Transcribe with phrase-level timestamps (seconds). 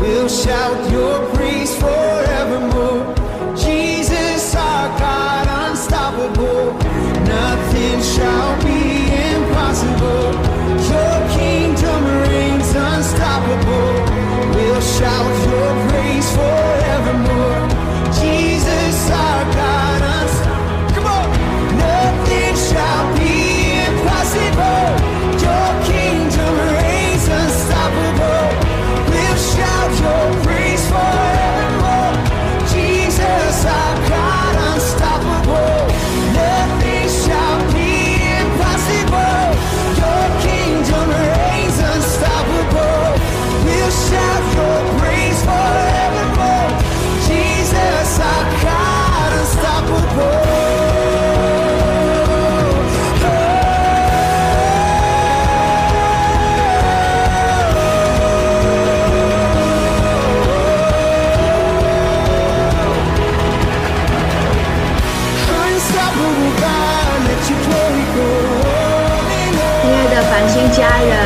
[0.00, 1.13] We'll shout your
[70.76, 71.16] 家人，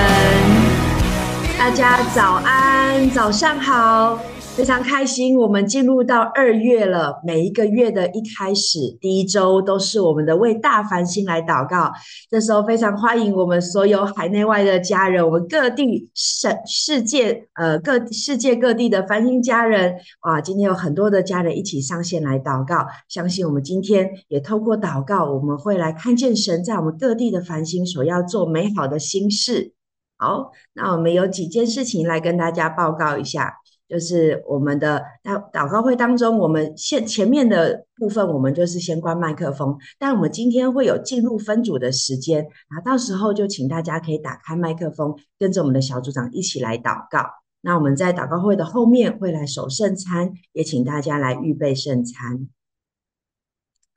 [1.59, 4.19] 大家早安，早上好，
[4.59, 7.21] 非常开心，我们进入到二月了。
[7.25, 11.93] 每一个月的一开始，第一周都是我们的为大繁星来祷告。
[12.29, 22.85] 这时候非常欢迎我们所有海内外的家人，我们各地世世界呃各世界各地的繁星家人，哇，今天有很多的家人一起上线来祷告。
[23.09, 29.73] 相信我们今天也透过祷告，我们会来看见神在我们各地的繁星所要做美好的心事。
[30.17, 33.55] 好，那我们有几件事情来跟大家报告一下。
[33.89, 39.79] 就是我们的祷祷告会当中，我们现前面的部分，我们就是先关麦克风。
[39.99, 47.25] 但我们今天会有进入分组的时间，那到时候就请大家可以打开麦克风，跟着我们的小组长一起来祷告。
[47.63, 52.49] 那我们在祷告会的后面会来守圣餐，也请大家来预备圣餐。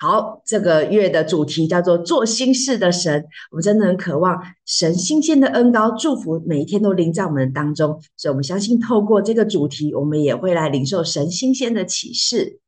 [0.03, 12.59] 好，这个月的主题叫做“做新事的神”，我们真的很渴望神新鲜的恩膏祝福每一天都临在我们当中，所以我们相信透过这个主题，我们也会来领受神新鲜的启示。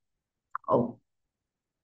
[0.68, 1.00] 好，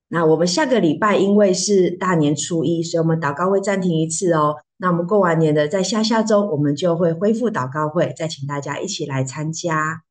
[0.09, 4.57] 那我们下个礼拜因为是大年初一，所以我们祷告会暂停一次哦。
[4.77, 10.03] 那我们过完年的，在下下周我们就会恢复祷告会，再请大家一起来参加。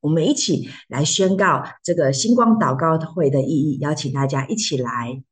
[0.00, 5.22] 我们一起来宣告这个星光祷告会的意义，邀请大家一起来。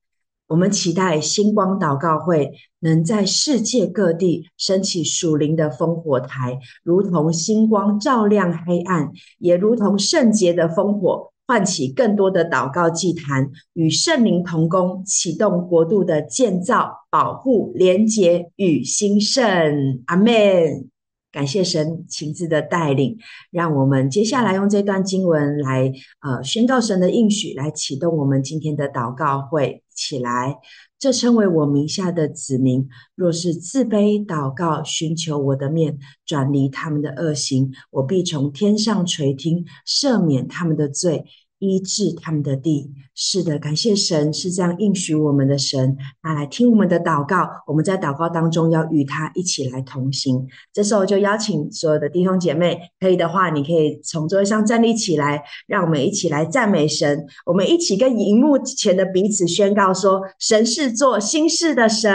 [0.49, 2.51] 我们期待星光祷告会
[2.81, 20.03] 能在世界各地升起属灵的烽火台，如同星光照亮黑暗，也如同圣洁的烽火唤起更多的祷告祭坛，与圣灵同工，启动国度的建造、保护、连结与兴盛。
[20.07, 20.90] 阿门。
[21.33, 23.17] 感谢神亲自的带领，
[23.51, 30.59] 让我们接下来用这段经文来呃宣告神的应许，来启动我们今天的祷告会起来。
[30.99, 41.25] 这称为我名下的子民，若是自卑祷告，寻求我的面，转离他们的恶行，我必从天上垂听，赦免他们的罪。
[41.61, 50.49] 医治他们的地，是的，感谢神是这样应许我们的神，那来听我们的祷告，我们在祷告当中要与他一起来同行。
[50.73, 57.27] 这时候就邀请所有的弟兄姐妹，可以的话，你可以从座位上站立起来，让我们一起来赞美神。
[57.45, 62.11] 我们一起跟荧幕前的彼此宣告说：神是做新事的神，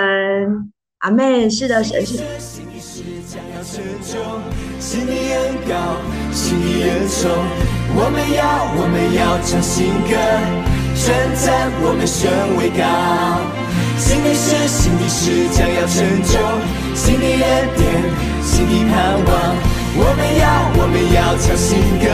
[0.99, 1.49] 阿门。
[1.49, 2.19] 是的，神是。
[7.97, 8.43] 我们要，
[8.75, 10.11] 我们要唱新歌，
[10.95, 12.83] 称赞我们神为高。
[13.97, 16.35] 新的事，新的事将要成就，
[16.93, 17.87] 新的恩典，
[18.43, 19.55] 新的盼望。
[19.97, 20.43] 我们要，
[20.75, 22.05] 我们要唱新歌，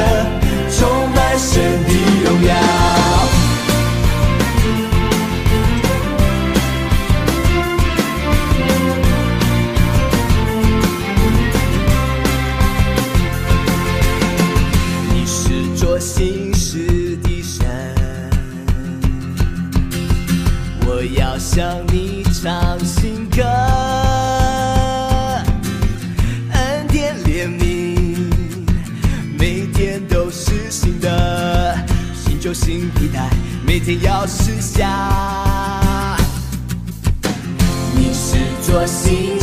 [0.69, 1.92] 充满神的
[2.25, 3.41] 荣耀。
[21.01, 23.42] 我要向你唱新歌，
[26.53, 28.30] 恩典怜悯，
[29.36, 31.75] 每天都是新的，
[32.13, 33.27] 新旧新皮带，
[33.65, 36.15] 每天要试下。
[37.95, 39.41] 你是做新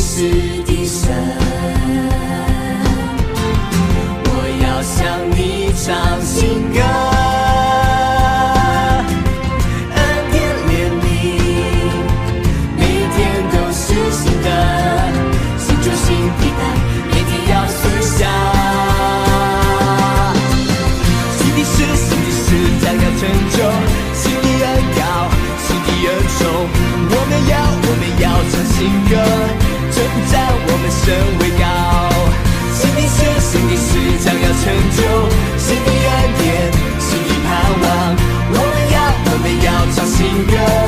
[31.08, 32.10] 真伟大
[32.74, 34.62] 请你吃请你是将要成
[34.94, 34.98] 就
[35.56, 37.48] 请你恩典请你盼
[37.80, 38.16] 望
[38.50, 40.87] 我们要我们要唱新歌。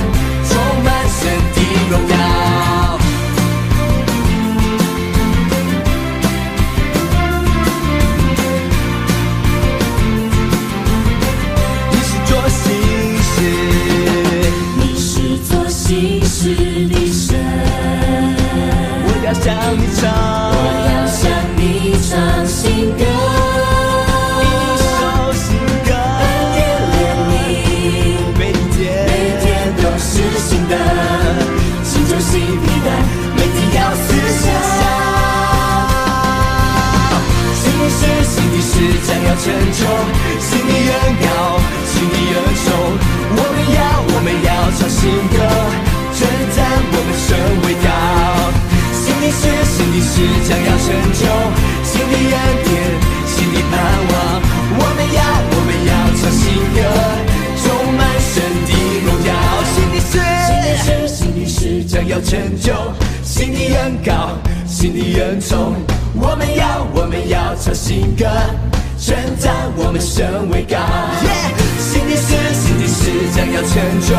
[73.62, 74.14] 事将要成就，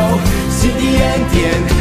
[0.50, 1.71] 新的恩典，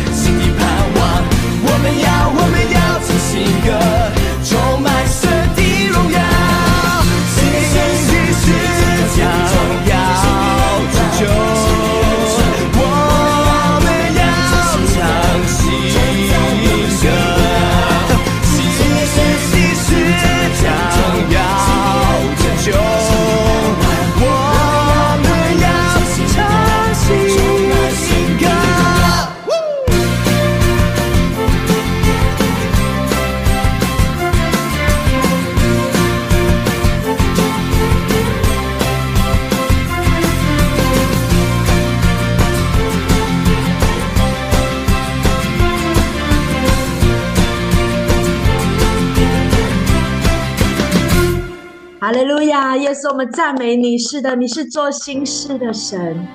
[53.21, 53.99] 们赞美你。
[53.99, 56.27] 是的，你是做心事的神。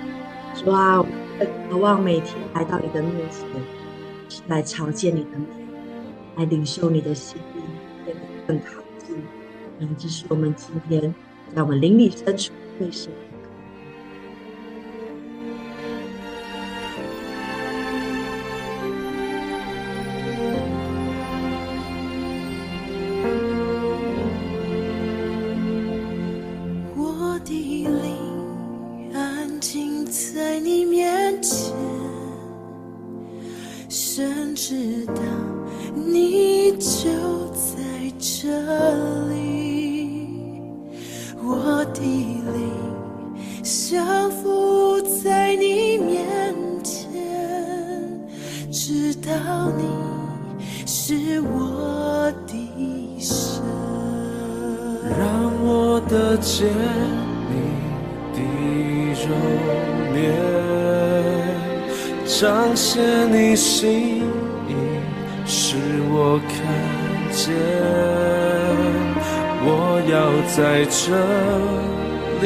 [0.55, 1.07] 主啊，我
[1.69, 3.45] 渴望每天来到你的面前，
[4.47, 5.49] 来朝见你的面，
[6.37, 7.61] 来领受你的心意，
[8.05, 9.17] 变得更靠近。
[9.81, 11.13] 嗯，这是我们今天
[11.55, 12.89] 在我们邻里深处对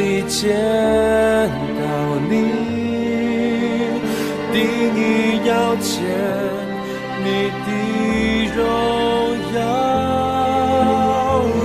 [0.01, 0.49] 里见
[1.77, 1.83] 到
[2.31, 2.33] 你，
[4.51, 4.57] 定
[4.97, 4.99] 义
[5.45, 5.93] 要见
[7.23, 7.29] 你
[7.67, 7.69] 的
[8.57, 8.59] 荣
[9.55, 9.59] 耀，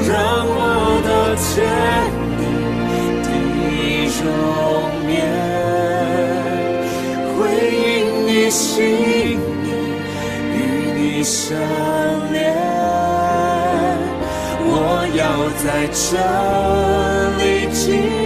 [0.05, 0.13] 让
[0.51, 0.59] 我
[1.05, 1.47] 的见
[2.37, 2.43] 你
[3.23, 3.27] 的
[4.19, 4.23] 容
[5.07, 5.13] 面，
[7.37, 7.39] 回
[7.87, 7.87] 应
[8.27, 9.39] 你心意，
[10.51, 10.53] 与
[10.97, 11.57] 你相
[12.33, 12.43] 连，
[14.67, 14.75] 我
[15.15, 15.23] 要
[15.63, 16.03] 在这
[17.41, 18.24] 里。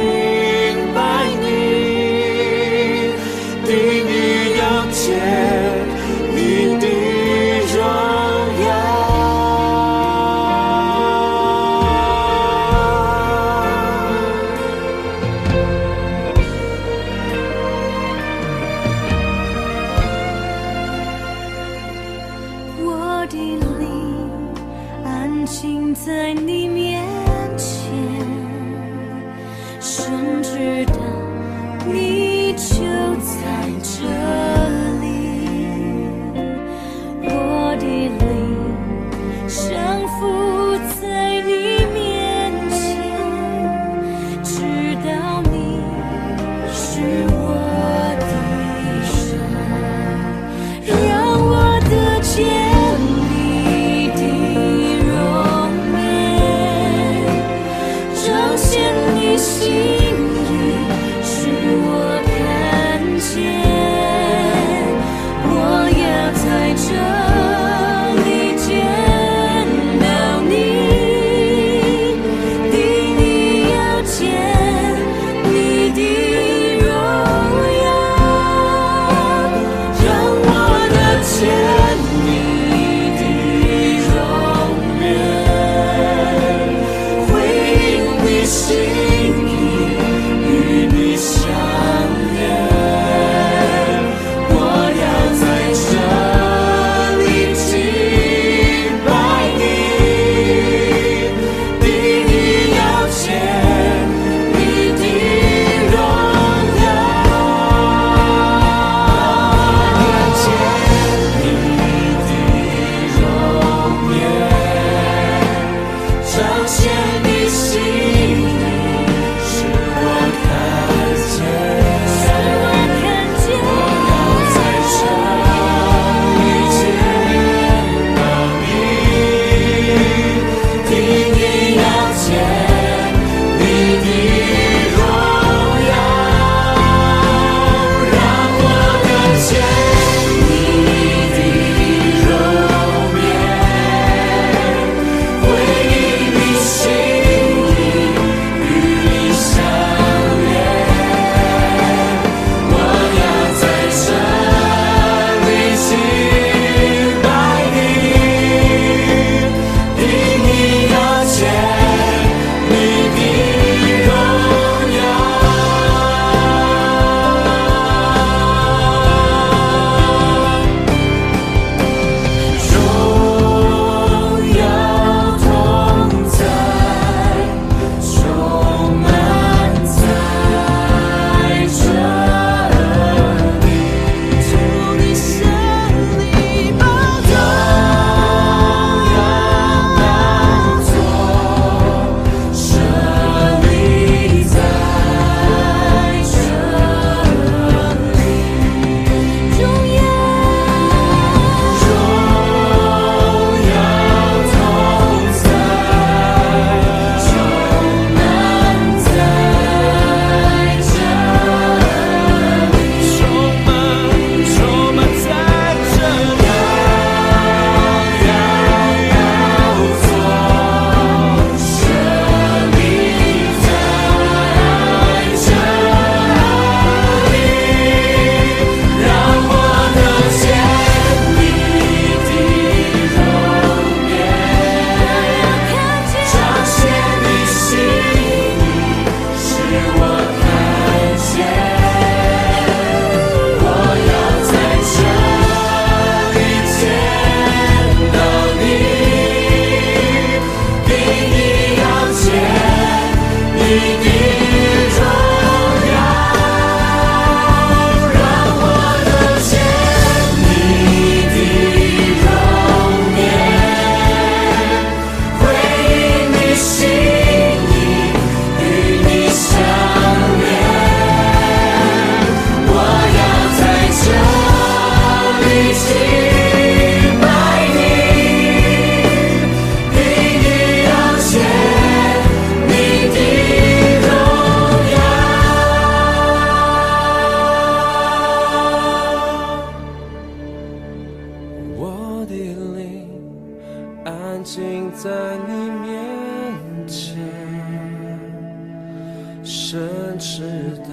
[299.62, 300.42] 深知
[300.78, 300.90] 道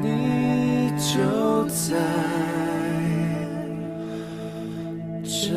[0.00, 1.96] 你就在
[5.24, 5.50] 这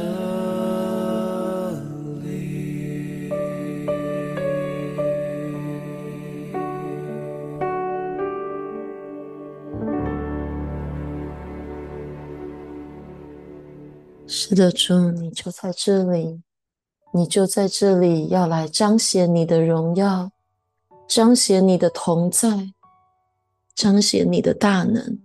[2.24, 2.30] 里。
[14.28, 16.42] 是的，主，你就在这里，
[17.14, 20.32] 你就在这里，要来彰显你的荣耀，
[21.10, 22.72] 彰显你的同在，
[23.76, 25.20] 彰显你的大能。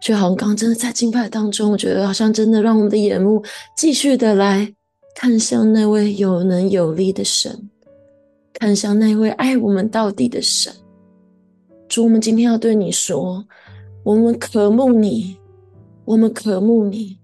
[0.00, 3.44] 就好像刚刚真的在敬拜当中，我觉得好像真的让我们的眼目
[3.76, 4.74] 继续的来
[5.14, 7.70] 看向那位有能有力的神，
[8.54, 10.74] 看向那位爱我们到底的神。
[11.86, 13.46] 主，我们今天要对你说，
[14.02, 15.36] 我们渴慕你，
[16.06, 17.18] 我们渴慕你。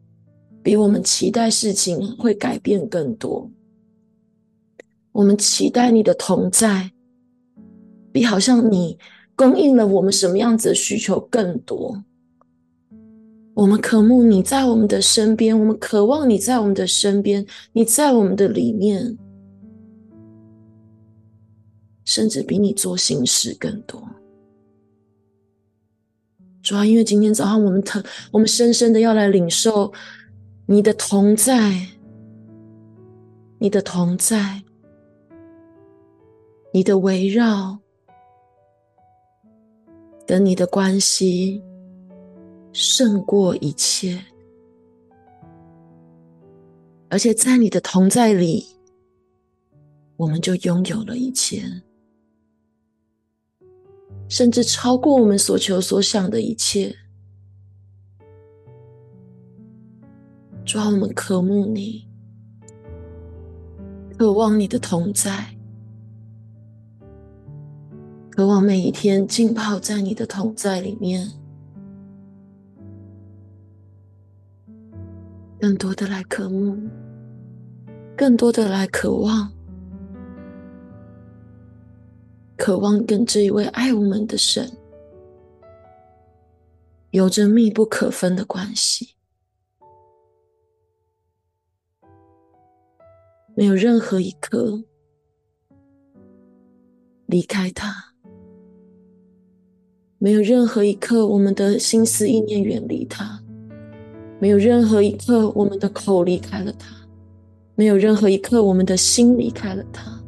[0.63, 3.51] 比我们期待事情会改变更多，
[5.11, 6.93] 我们期待你的同在，
[8.13, 8.99] 比好像你
[9.35, 12.05] 供应了我们什么样子的需求更多。
[13.55, 19.19] 我们渴慕你在我们的身边，我们渴望你在我们的身边，你在我们的里面，
[22.05, 24.03] 甚至比你做心事更多。
[26.63, 29.93] 主要因为今天早上我们特，我们深深的要来领受。
[30.67, 31.89] 你的同在，
[33.59, 34.63] 你的同在，
[36.73, 37.81] 你的围绕，
[40.31, 41.61] 跟你的关系
[42.73, 44.25] 胜过一切，
[47.09, 48.65] 而且在你的同在里，
[50.17, 51.65] 我们就拥有了一切，
[54.29, 56.95] 甚至超过我们所求所想的一切。
[60.65, 62.07] 主啊，我们渴慕你，
[64.17, 65.53] 渴望你的同在，
[68.41, 71.29] 渴望每一天浸泡在你的同在里面，
[75.61, 76.75] 更多的来渴慕，
[78.17, 79.53] 更多的来渴望，
[82.57, 84.73] 渴望跟这一位爱我们的神
[87.11, 89.17] 有着密不可分的关系。
[93.55, 94.83] 没有任何一刻
[97.27, 98.10] 离开他，
[100.23, 103.43] 没有任何一刻我们的心思意念远离他，
[104.39, 106.95] 没有任何一刻我们的口离开了他，
[107.75, 110.23] 没有任何一刻我们的心离开了他，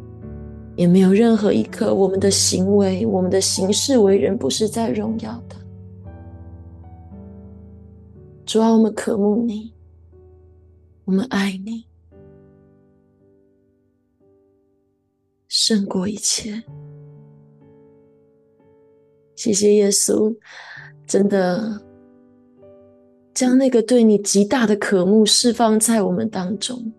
[0.77, 5.59] 也没有任何一刻我们的行为、我们的行事为人不是在荣耀他。
[8.47, 9.75] 主啊，我们渴慕你，
[11.05, 11.85] 我们爱你。
[15.49, 16.63] 胜过一切，
[19.43, 20.33] 谢谢耶稣，
[21.05, 21.83] 真的
[23.35, 26.93] 将那个对你极大的渴慕释放在我们当中，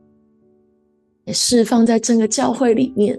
[1.24, 3.18] 也释放在整个教会里面。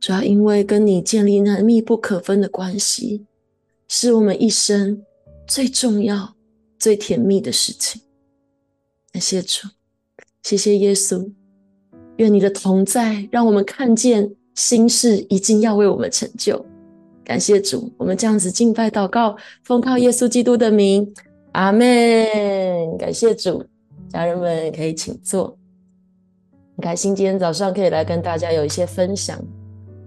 [0.00, 3.26] 主要因为跟你建立那密不可分的关系，
[3.86, 5.04] 是我们一生
[5.46, 6.34] 最重要、
[6.78, 8.00] 最甜蜜的事情。
[9.12, 9.68] 感谢主，
[10.42, 11.30] 谢谢耶稣。
[12.16, 16.62] 愿你的同在，让我们看见心事已经要为我们成就。
[17.24, 21.10] 感谢主，我们这样子敬拜祷告，奉靠耶稣基督的名，
[21.52, 22.98] 阿门。
[22.98, 23.64] 感谢主，
[24.10, 25.56] 家人们可以请坐。
[26.76, 29.42] 很开心今天早上可以来跟大家有一些分享，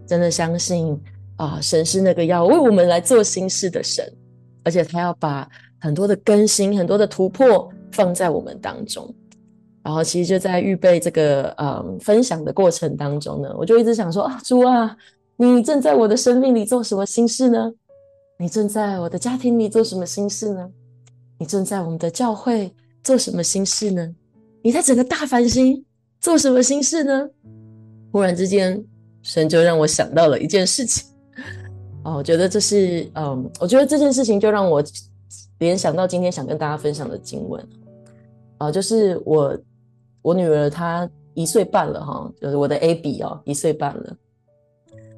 [0.06, 0.96] 真的相信
[1.38, 4.06] 啊，神是那个要为我们来做心事的神，
[4.63, 9.12] 而且他要把很多的更新、很多的突破放在我们当中。
[9.84, 14.96] 然后其实就在预备这个嗯分享的过程当中呢，我就一直想说啊，主啊，
[15.36, 17.69] 你正在我的生命里做什么心事呢？
[18.39, 20.69] 你正在我的家庭里做什么心事呢？
[21.38, 24.15] 你正在我们的教会做什么心事呢？
[24.62, 25.84] 你在整个大繁星
[26.22, 27.30] 做什么心事呢？
[28.13, 28.82] 忽然之间，
[29.22, 31.06] 神就让我想到了一件事情。
[32.06, 34.82] 哦，我觉得这是嗯，我觉得这件事情就让我
[35.60, 37.62] 联想到今天想跟大家分享的经文
[38.60, 39.58] 啊，就是我。
[40.24, 44.18] 我女儿她一岁半了哈，就是我的 A B 哦，一岁半了。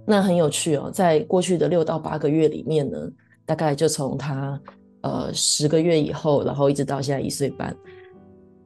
[0.06, 2.98] 那很有趣哦，在过去的六到八个月里面呢，
[3.46, 4.60] 大概就从她
[5.02, 7.76] 呃十个月以后，然后一直到现在一岁半，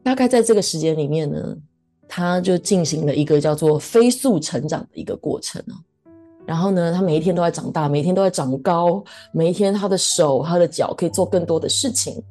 [0.03, 1.57] 大概在这个时间里面呢，
[2.07, 5.75] 她就进行了一个叫做飞速成长的一个过程哦。
[6.45, 12.21] 然后呢，她每一天都在长大，每天都在长高，每一天她的手、她的脚可以做更多的事情，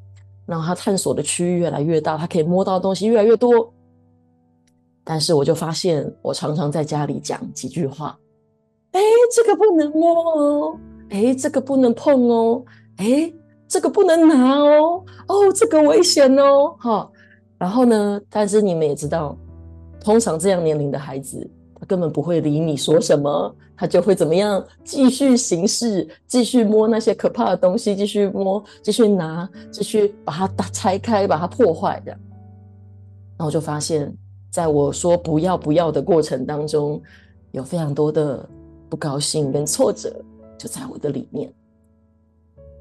[0.44, 3.73] 然后她探索的区域越来越大，她可以摸到的东西越来越多。
[5.11, 8.14] 但是我就发现，我常常在家里讲几句话，
[8.92, 9.01] 哎，
[9.35, 12.62] 这个不能摸哦，哎，这个不能碰哦，
[12.97, 13.33] 哎，
[13.66, 17.11] 这个不能拿哦，哦，这个危险哦，哈。
[17.57, 19.35] 然后呢，但是你们也知道，
[19.99, 32.12] 通常这样年龄的孩子，他根本不会理你说什么，他就会怎么样，继续行事，继续摸那些可怕的东西，继续摸，继续拿，继续把它打拆开，把它破坏的。
[33.38, 34.14] 然后就发现，
[34.50, 37.00] 在我说不要不要的过程当中，
[37.52, 38.48] 有非常多的
[38.88, 40.22] 不高兴跟挫折
[40.58, 41.52] 就在我的里面。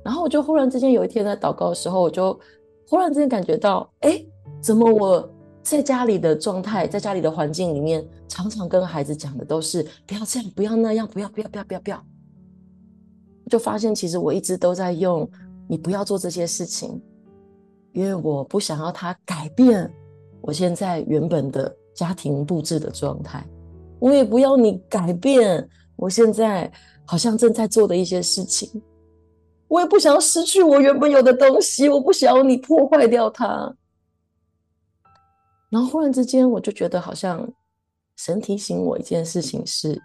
[0.04, 2.40] 然后我就忽然之间有一天在祷告的时候，我就
[2.88, 4.24] 忽然之间感觉到，哎。
[4.60, 5.30] 怎么我
[5.62, 12.04] 在家里的状态，在家里的环境里面，常常跟孩子讲的都是不要这样，不要那样，不要不要不要不要不要。
[13.50, 15.30] 就发现其实我一直都在用
[15.68, 17.00] 你不要做这些事情，
[17.92, 19.92] 因为我不想要他改变
[20.42, 23.46] 我现在原本的家庭布置的状态，
[24.00, 26.72] 我也不要你改变我现在
[27.06, 28.82] 好像正在做的一些事情，
[29.68, 33.76] 我也不想要失去我原本有的东西，我不想要你破坏掉它。
[35.70, 37.46] 然后忽然之间，我就觉得好像
[38.16, 40.02] 神提醒我一件事情是：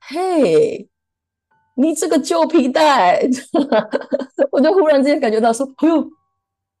[0.00, 0.88] 嘿，
[1.74, 3.20] 你这个旧皮带，
[4.50, 6.08] 我就忽然之间感觉到说，哎呦，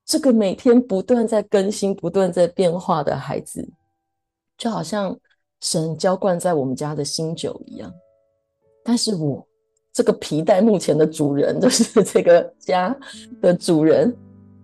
[0.04, 3.68] 这个每天不断在更新、不断在变化的孩子，
[4.56, 5.16] 就好像
[5.60, 7.92] 神浇灌在我们家的新酒一样。
[8.84, 9.46] 但是我
[9.92, 12.96] 这个皮带目前的主人， 就是这个家
[13.40, 14.14] 的主人，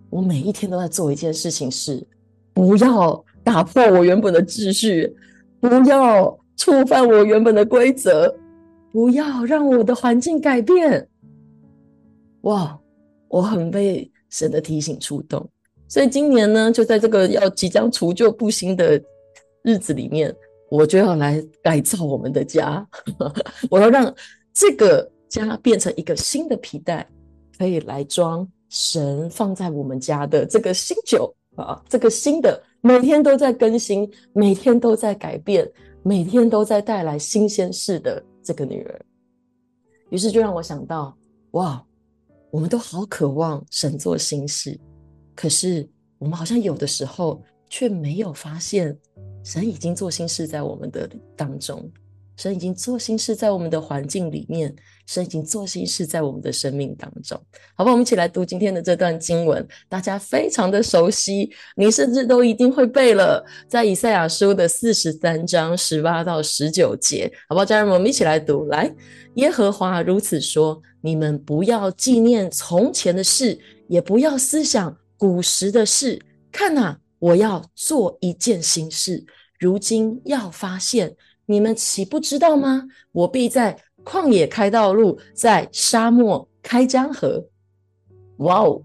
[0.09, 2.05] 我每一天都在做一件事情是，
[2.53, 3.23] 不要。
[3.43, 5.17] 打破我原本的秩序，
[5.59, 8.31] 不要触犯我原本的规则，
[8.91, 11.09] 不要让我的环境改变。
[12.41, 12.79] 哇，
[13.29, 15.47] 我很被神的提醒触动，
[15.87, 19.01] 所以今年呢，就在这个要即将除旧布新的
[19.63, 20.35] 日子里面，
[20.69, 22.87] 我就要来改造我们的家。
[23.69, 24.13] 我要让
[24.53, 27.07] 这个家变成一个新的皮带，
[27.57, 32.63] 可以来装神放在我们家的这个新酒啊，这个新的。
[32.83, 35.69] 每天都在更新，每天都在改变，
[36.01, 39.01] 每天都在带来新鲜事的这个女儿，
[40.09, 41.15] 于是就让我想到：
[41.51, 41.85] 哇，
[42.51, 44.77] 我们都好渴望神做新事，
[45.33, 45.87] 可是
[46.19, 48.95] 我们好像有的时候却没有发现
[49.43, 51.89] 神已经做新事在我们的当中。
[52.37, 54.73] 神已经做新事在我们的环境里面，
[55.05, 57.39] 神已经做新事在我们的生命当中。
[57.75, 67.31] 好吧，我们一起来读今天的这段经文，大家非常的熟悉，你甚至都一定会背了，在以赛亚书的四十三章十八到十九节。
[67.47, 68.65] 好不好，家人们，我们一起来读。
[68.67, 68.91] 来，
[69.35, 76.21] 耶和华如此说：你们不要纪念从前的事，也不要思想古时的事。
[76.51, 79.25] 看呐，我要做一件新事，
[79.59, 81.15] 如今要发现。
[81.47, 82.87] 你们岂不知道吗？
[83.11, 87.45] 我必在旷野开道路，在沙漠开江河。
[88.37, 88.81] 哇哦！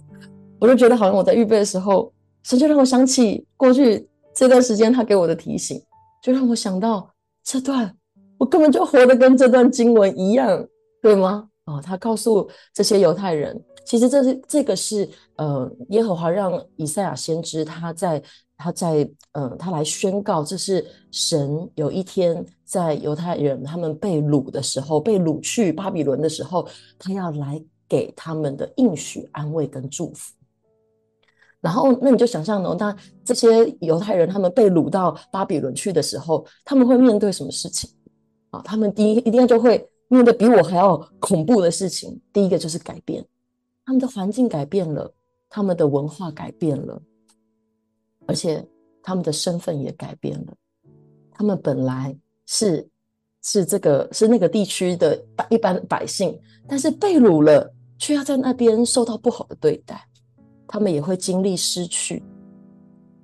[0.58, 5.80] 我就觉得好像我在预备的时候，神就让我想起过去这段时间他给我的提醒，
[6.20, 7.08] 就让我想到
[7.44, 7.94] 这段，
[8.38, 10.66] 我根本就活得跟这段经文一样，
[11.00, 11.48] 对吗？
[11.66, 18.22] 哦，他告诉这些犹太人，其实这是这个是呃，耶和华让以赛亚先知他在。
[18.58, 26.66] 他在，嗯、呃，他来宣告，这是神有一天在犹太人他们被掳的时候，被掳去巴比伦的时候，
[26.98, 30.32] 他要来给他们的应许、安慰跟祝福。
[31.60, 37.90] 然后，那你就想象呢，当这些犹太人他们被掳到巴比伦去的时候，他们会面对什么事情？
[38.52, 42.20] 啊，他们第一一定就会面对比我还要恐怖的事情。
[42.32, 43.24] 第一个就是改变，
[43.84, 45.12] 他们的环境改变了，
[45.48, 47.00] 他们的文化改变了。
[48.26, 48.66] 而且
[49.02, 50.54] 他们的身份也改变了，
[51.32, 52.16] 他们本来
[52.46, 52.88] 是
[53.42, 60.04] 是这个是那个地区的一般百姓，但是被掳了，却要在那边受到不好的对待，
[60.66, 62.22] 他们也会经历失去。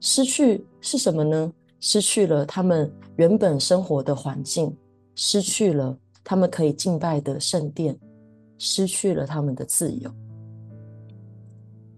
[0.01, 1.53] 失去是什么呢？
[1.81, 4.77] 失去了他们原本生活的环境，
[5.17, 7.99] 失去了他们可以敬拜的圣殿，
[8.59, 10.11] 失去了他们的自由。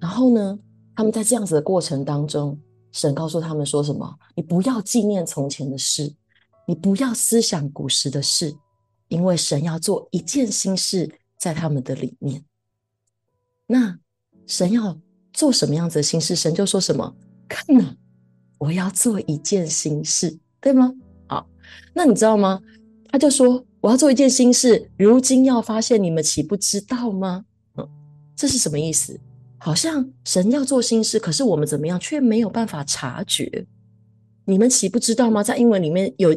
[0.01, 0.59] 然后呢，
[0.95, 2.59] 他们在这样子的过程当中。
[2.93, 4.17] 神告诉他们说什么？
[4.37, 6.15] 你不要纪念从前的事，
[6.65, 8.57] 你不要思想古时的事，
[9.09, 12.45] 因为神要做一件新事在他们的里面。
[13.67, 13.99] 那
[14.47, 14.97] 神要
[15.33, 16.37] 做什么样子的新事？
[16.37, 17.13] 神就说什么？
[17.49, 17.97] 看呐，
[18.59, 20.95] 我要做一件新事，对吗？
[21.27, 21.45] 好，
[21.93, 22.61] 那你知道吗？
[23.09, 27.45] 他就说我要做一件新事，如今要发现，你们岂不知道吗？
[27.77, 27.87] 嗯，
[28.35, 29.21] 这是什么意思？
[29.59, 33.67] 好像神要做新事，可是我们怎么样却没有办法察觉？
[34.47, 35.43] 你们岂不知道吗？
[35.43, 36.35] 在英文里面有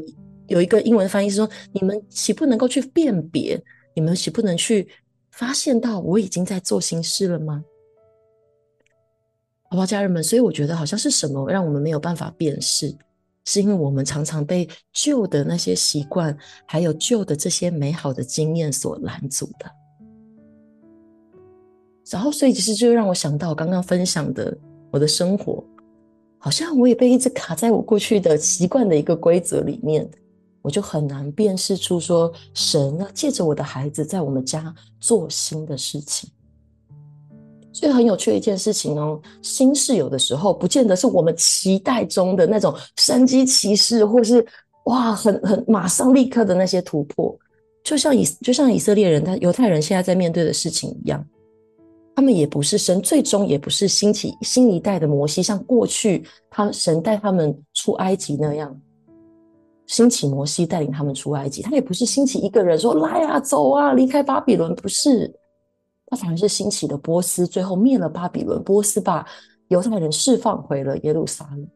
[0.48, 3.58] 有一个英文翻译是说：你们岂不能够去辨别？
[3.96, 4.86] 你们岂不能去
[5.32, 7.64] 发现到我已经在做新事了吗？
[9.70, 10.22] 好不好，家人们？
[10.22, 12.94] 所以我觉得好像是什么让我们没有办法辨识，
[13.48, 19.72] 是因为我们常常被旧的那些习惯，还有旧的这些美好的经验所拦阻的。
[22.12, 24.56] 然后，所以其实就让我想到刚刚分享的
[24.92, 25.64] 我的生活，
[26.38, 30.10] 好像我也被一直卡在我过去的习惯的一个规则里面，
[30.62, 36.30] 我就很难辨识出说神要借着我的孩子在我们家做新的事情。
[37.78, 44.44] 所以很有趣的一件事情哦，新事有的时候不见得是我们期待中的那种神迹奇事，或是
[44.86, 47.38] 哇，很很马上立刻的那些突破，
[47.84, 51.24] 就像以就像以色列人，他犹太人现在在面对的事情一样，
[52.16, 58.76] 他们也不是神，最终也不是兴起新一代的摩西，像过去他神带他们出埃及那样，
[59.86, 65.32] 兴起摩西带领他们出埃及，他也不是兴起一个人说来啊，走啊，离开巴比伦，不是。
[66.10, 68.64] 他反而是兴起的波斯，最后灭了巴比伦。
[68.64, 69.28] 波斯把
[69.68, 71.68] 犹太人释放回了耶路撒冷。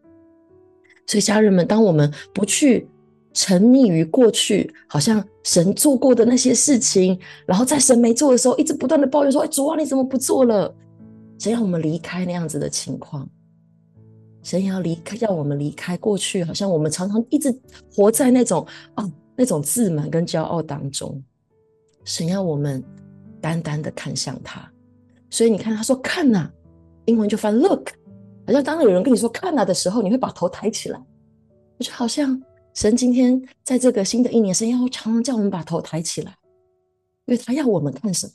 [1.06, 2.88] 所以，家人们，当我们不去
[3.34, 10.74] 沉溺于过去，好像神做过的那些事情，然后在神没做的时候，一直不断的抱怨说：“哎，主啊，你怎么不做了？”
[11.38, 13.28] 神要我们离开那样子的情况，
[14.44, 17.54] 神要离开，要我们离开过去，好像我们常常一直
[17.94, 18.66] 活在那种
[18.96, 21.22] 哦那种自满跟骄傲当中。
[22.06, 22.82] 神要我们。
[23.42, 24.72] 单单的看向他，
[25.30, 26.50] 所以你看他说看呐、
[27.06, 27.90] 英文就翻 look，
[28.46, 31.04] 好像当有人跟你说看呐、的时候，你会把头抬起来，
[31.78, 32.42] 我就好像
[32.74, 36.32] 神今天在这个新的一年，神要常常叫我们把头抬起来，
[37.26, 38.34] 因为他要我们看什么，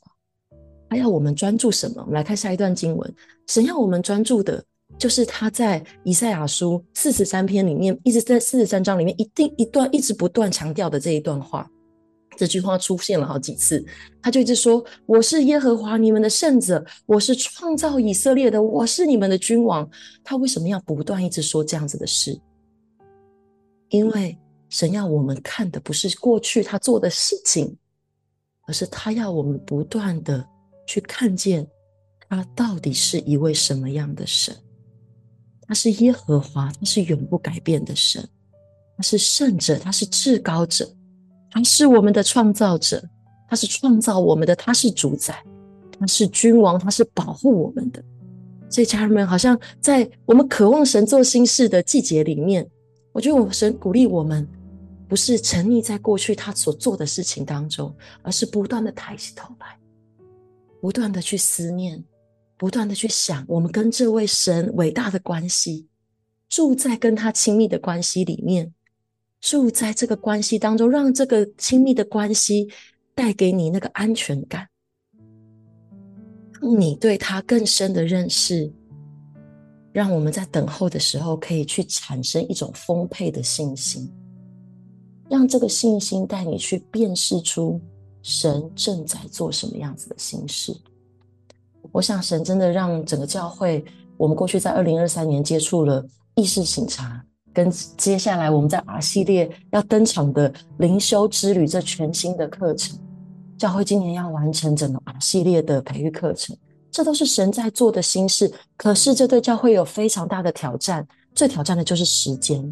[0.90, 2.02] 他要我们专注什么。
[2.02, 3.14] 我们来看下一段经文，
[3.46, 4.62] 神要我们专注的，
[4.98, 11.70] 就是他在以赛亚书四十三篇里面，一直在四十三章里面一定一段一直不断强调的这一段话。
[12.36, 13.84] 这句话出现了好几次，
[14.20, 19.88] 他就一直说：“我是耶和华你们的圣者，我是创造以色列的，我是你们的君王。”
[20.22, 22.38] 他为什么要不断一直说这样子的事？
[23.88, 24.36] 因为
[24.68, 27.76] 神要我们看的不是过去他做的事情，
[28.66, 30.46] 而是他要我们不断的
[30.86, 31.66] 去看见
[32.28, 34.54] 他到底是一位什么样的神。
[35.68, 38.28] 他是耶和华，他是永不改变的神，
[38.96, 40.88] 他是圣者，他是至高者。
[41.56, 43.02] 他是我们的创造者，
[43.48, 45.42] 他是创造我们的，他是主宰，
[45.98, 48.04] 他是君王，他是保护我们的。
[48.68, 52.68] 所以家人们，好像在我们渴望神做新事的季节里面，
[53.10, 54.46] 我觉得我们神鼓励我们，
[55.08, 57.90] 不是沉溺在过去他所做的事情当中，
[58.20, 59.78] 而是不断的抬起头来，
[60.82, 62.04] 不断的去思念，
[62.58, 65.88] 不断的去想我们跟这位神伟大的关系，
[66.50, 68.74] 住在跟他亲密的关系里面。
[69.40, 72.68] 住在这个关系当中，让这个亲密的关系
[73.14, 74.68] 带给你那个安全感，
[76.60, 78.72] 你对他更深的认识，
[79.92, 84.12] 让我们在等候的时候可以去产生一种丰沛的信心，
[85.28, 87.80] 让这个信心带你去辨识出
[88.22, 90.76] 神正在做什么样子的心事。
[91.92, 93.84] 我想神真的让整个教会，
[94.16, 97.24] 我们过去在二零二三年接触了意识省察。
[97.56, 102.98] 跟接下来我们在 R 系列要登场的灵修之旅这全新的课程，
[103.56, 106.54] 教会今年要完成整个 R 系列的培育课程，
[106.90, 108.52] 这都是神在做的心事。
[108.76, 112.62] 可是这对教会有非常大的挑战，最挑战的就是时间。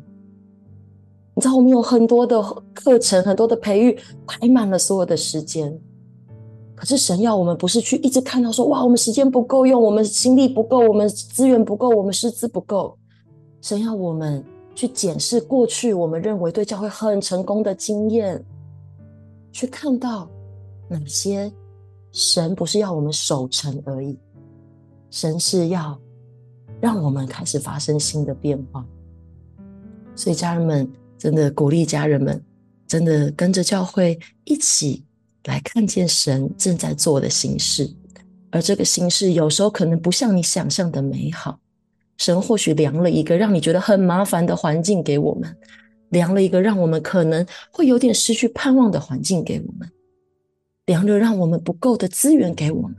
[1.35, 2.43] 你知道我们有很多的
[2.75, 5.75] 课程，很多的培育排满了所有的时间，
[6.75, 12.99] 可是神要我们不是去一直看到说哇，我们时间不够用，我们心力不够，我们资源不够，我们师资不够。
[13.63, 14.45] 神要我们。
[14.75, 18.45] 去检视过去我们认为对教会很成功的经验，
[19.53, 20.29] 去看到
[20.89, 21.53] 哪些
[22.13, 24.19] 神不是要我们守成而已，
[25.11, 25.99] 神是要
[26.81, 28.85] 让我们开始发生新的变化。
[30.17, 32.43] 所以家人们真的鼓励家人们，
[32.87, 35.05] 真的跟着教会一起
[35.45, 37.89] 来看见神正在做的新事，
[38.51, 41.59] 而这个新事有时候可能不像你想象的美好。
[42.25, 45.55] 神或许量了一个让你觉得很麻烦的环境给我们，
[46.09, 49.87] 量了一个让我们可能会有点失去盼望的环境给我们，
[50.87, 52.97] 量了让我们不够的资源给我们。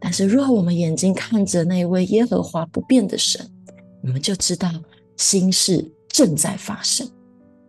[0.00, 3.48] 但是，若我们眼睛看着那位耶和华不变的神，
[4.02, 4.68] 我们就知道
[5.16, 7.08] 新事正在发生，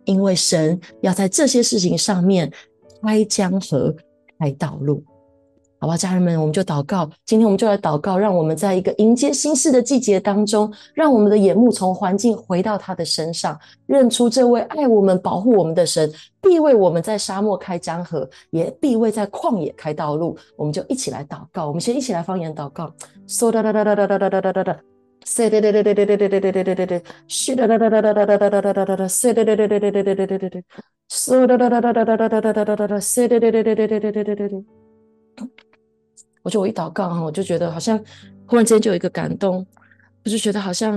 [0.06, 2.52] 因为神要在这些事情上面
[3.00, 3.94] 开江河、
[4.40, 5.04] 开道路。
[5.82, 7.08] 好吧，家人们，我们就祷告。
[7.24, 16.12] 今天我们就来祷告，让我们在一个迎接新事的季节当中，让我们的眼目从环境回到他的身上，认出这位爱我们、保护我们的神，
[16.42, 20.36] 必为我们在沙漠开江河，也必为在旷野开道路。
[20.54, 21.68] 我们就一起来祷告。
[21.68, 22.92] 我们先一起来方言祷告。
[23.26, 24.80] 嗖哒哒哒哒哒哒哒哒哒哒哒，
[25.24, 27.00] 嗖哒哒哒哒哒哒哒哒哒哒哒哒哒哒哒，
[27.54, 30.68] 哒哒哒哒哒哒哒哒哒哒哒哒，嗖哒哒哒哒哒哒哒哒哒哒哒，
[31.08, 34.89] 嗖哒哒哒哒哒哒哒哒哒哒哒哒哒哒哒哒哒哒哒。
[36.42, 37.98] 我就我一祷告哈，我就觉得好像
[38.46, 39.66] 忽然间就有一个感动，
[40.24, 40.96] 我就觉得好像，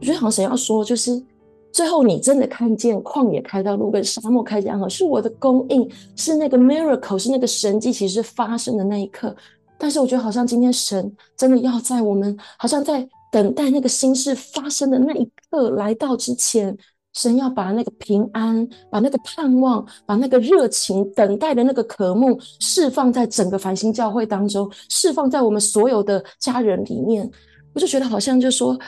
[0.00, 1.22] 我觉得好像神要说，就是
[1.70, 9.34] 最后你真的看见旷野开道路跟沙漠开江河，是我的供应，是那个 miracle，是那个神迹，其实发生的那一刻。
[9.78, 16.76] 但是我觉得好像今天神真的要在我们好像在等待那个新事发生的那一刻来到之前。
[17.12, 27.30] 神要把那个平安，把那个盼望，把那个热情，等待的那个渴慕，释放在整个繁星教会当中，释放在我们所有的家人里面。
[27.74, 28.78] 我就觉得好像就说，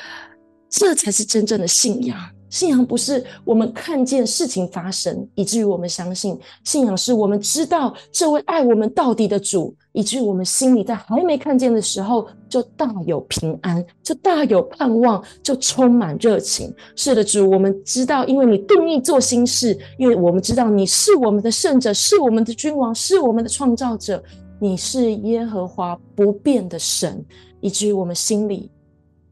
[0.69, 2.19] 这才是真正的信仰。
[2.55, 16.73] 信仰不是我们看见事情发生，以至于我们相信；信仰是我们知道这位爱我们到底的主，以至于我们心里在还没看见的时候，就大有平安，就大有盼望，就充满热情。
[16.95, 24.23] 是的，主，我们知道，因为你定义做新事，因为我们知道你是我们的圣者，是我们的君王，是我们的创造者，
[24.61, 27.27] 你是耶和华不变的神，
[27.61, 28.71] 以至于我们心里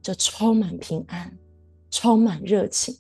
[0.03, 1.33] 就充满平安，
[1.89, 2.93] 充满热情。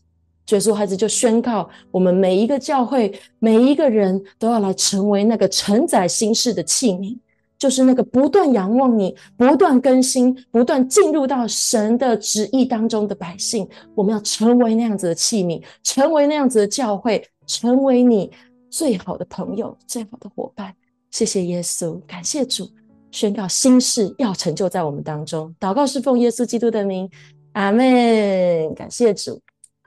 [0.50, 7.16] 耶稣孩子就宣告：我们每一个教会，每一个人都要来成为那个承载新事的器皿，
[7.58, 13.66] 就是那个不断仰望你、不断更新、不断进入到神的旨意当中的百姓。
[13.94, 18.30] 我们要成为那样子的器皿，成为那样子的教会，成为你
[18.68, 20.74] 最好的朋友、最好的伙伴。
[21.10, 22.68] 谢谢耶稣，感谢主，
[23.10, 25.54] 宣告新事要成就在我们当中。
[25.58, 27.08] 祷告是奉耶稣基督的名，
[27.52, 28.74] 阿门。
[28.74, 29.40] 感谢主。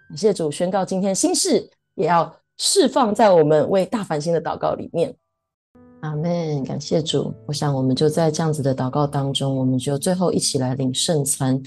[0.07, 5.13] 感谢主宣告，今天心事也要释放在我们为大繁星的祷告里面。
[6.01, 6.63] 阿门。
[6.63, 11.61] 感谢主，我想我们就在这样子的祷告当中，我们就最后一起来领圣餐。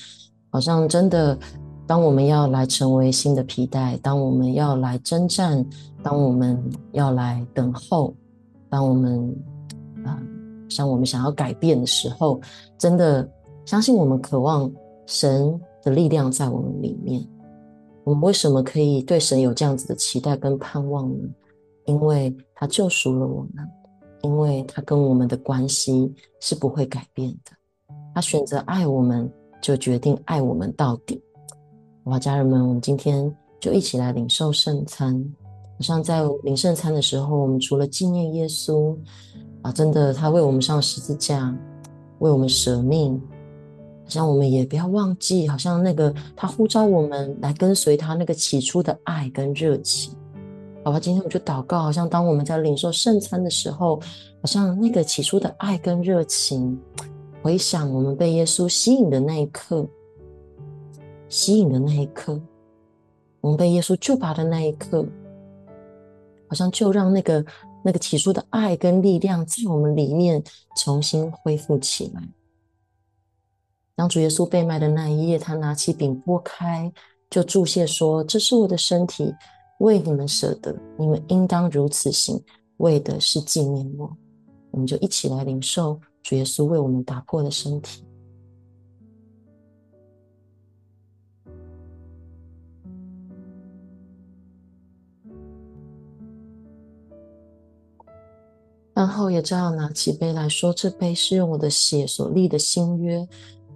[0.51, 1.37] 好像真的，
[1.87, 5.65] 当我们要来成为新的皮带，当我们要来征战，
[6.03, 8.15] 当我们要来等候，
[8.71, 9.37] 当我们
[10.07, 10.17] 啊，
[10.69, 12.41] 像我们想要改变的时候，
[12.79, 13.29] 真的
[13.67, 14.71] 相信我们渴望
[15.07, 17.23] 神的力量在我们里面。
[18.09, 21.29] 我们为什么可以对神有这样子的期待跟盼望呢？
[21.85, 23.69] 因为他救赎了我们，
[24.23, 27.53] 因为他跟我们的关系是不会改变的。
[28.15, 31.23] 他选择爱我们，就决定爱我们到底。
[32.05, 35.23] 哇，家人们，我们今天就一起来领受圣餐。
[35.75, 38.97] 好像在领圣餐的时候，我们除了纪念耶稣
[39.61, 41.55] 啊，真的他为我们上十字架，
[42.21, 43.21] 为我们舍命。
[44.09, 50.15] 好像我们也不要忘记，好像那个他呼召我们来跟随他那个起初的爱跟热情。
[50.83, 53.97] 好吧，今天我就祷告，好像当我们在领受圣餐的时候，
[54.41, 56.81] 好像那个起初的爱跟热情，
[57.43, 59.87] 回想我们被耶稣吸引的那一刻，
[61.29, 62.41] 吸引的那一刻，
[63.43, 65.05] 我们被耶稣救拔的那一刻，
[66.49, 67.45] 好像就让那个
[67.85, 70.43] 那个起初的爱跟力量在我们里面
[70.79, 72.23] 重新恢复起来。
[73.99, 76.93] 当主耶稣被卖的那一夜，他拿起饼拨开，
[77.29, 79.35] 就祝谢说：“这是我的身体，
[79.81, 82.41] 为你们舍的，你们应当如此行，
[82.77, 84.17] 为的是纪念我。”
[84.71, 88.05] 我们就一起来领受主耶稣为我们打破的身体。
[98.95, 103.29] 然后也照样拿起杯来说：“这杯是用我的血所立的新约。”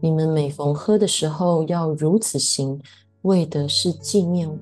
[0.04, 2.76] 你们每逢喝的时候，要如此行，
[3.22, 4.58] 为的是纪念我。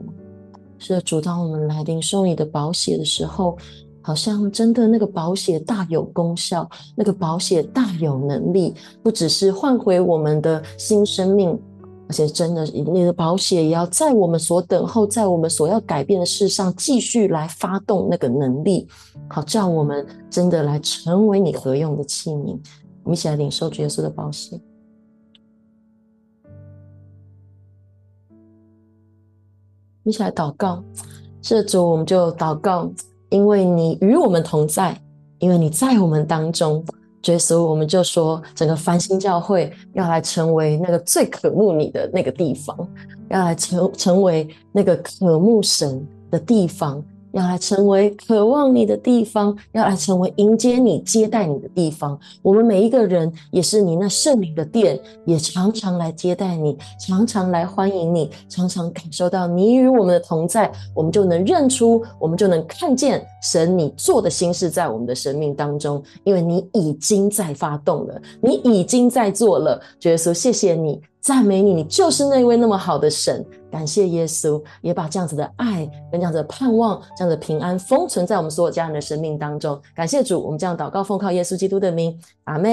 [0.78, 3.56] 是的，主，当我们来领受你的宝血的时候，
[4.02, 11.58] 好像真的那个宝血大有功效，那个宝血大有能力，不只是换回我们的新生命，
[12.06, 18.86] 而且真的，你的宝血也要在我们所等候、在我们所要改变的事上，继续来发动那个能力，
[19.26, 22.58] 好叫我们真的来成为你合用的器皿。
[23.04, 24.60] 我们一起来领受主耶稣的宝血。
[30.10, 30.82] 一起来祷告，
[31.40, 32.90] 这主我们就祷告，
[33.28, 35.00] 因为你与我们同在，
[35.38, 36.84] 因为你在我们当中，
[37.38, 42.76] 所以我们就说，整个繁星教会要来成为那个最渴慕你的那个地方，
[43.28, 47.00] 要来成成为那个渴慕神的地方，
[47.32, 52.18] 要来成为渴望你的地方，要来成为迎接你、接待你的地方。
[52.42, 69.80] 我们每一个人也是你那圣灵的殿，也常常来接待你，常常来欢迎你，常常感受到你与我们的同在，我们就能认出，我们就能看见神你做的心事在我们的生命当中，因为你已经在发动了，你已经在做了。
[70.02, 71.00] 耶稣，谢谢你。
[71.20, 73.44] 赞美你，你就是那位那么好的神。
[73.70, 79.80] 感谢耶稣，也把这样子的爱跟这样子的盼望、这样的平安封存在我们所有家人的生命当中。
[79.94, 82.70] 感谢主，我们这样祷告，奉靠耶稣基督的名，阿门，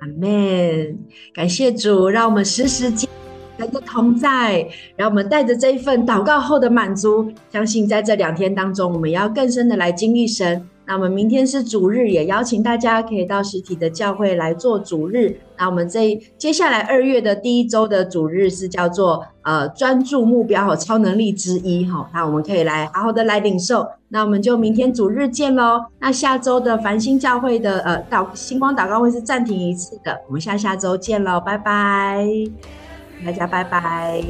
[0.00, 0.98] 阿门。
[1.34, 3.08] 感谢主，让我们时时记
[3.56, 4.66] 神的同在，
[4.96, 10.68] 让我们带着这一份祷告后的满足，相信在这两天当中，我们要更深的来经历神。
[10.90, 15.38] 那我们明天是主日，也邀请大家可以到实体的教会来做主日。
[15.56, 22.10] 那我们这接下来二月的第一周的主日是叫做呃专注目标和超能力之一哈。
[22.12, 23.86] 那我们可以来好好的来领受。
[24.08, 25.84] 那我们就明天主日见喽。
[26.00, 32.26] 那下周的繁星教会的呃祷星光祷告会是暂停一次的，我们下下周见喽，拜拜，
[33.24, 34.20] 大家拜拜。